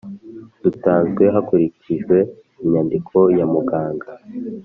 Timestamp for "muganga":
3.53-4.09